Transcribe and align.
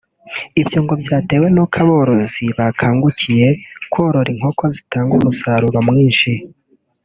Ibyo 0.61 0.79
ngo 0.83 0.93
byatewe 1.01 1.47
n’uko 1.51 1.75
aborozi 1.83 2.45
bakangukiye 2.57 3.47
korora 3.93 4.29
inkoko 4.35 4.63
zitanga 4.75 5.11
umusaruro 5.19 5.79
mwinshi 5.89 6.31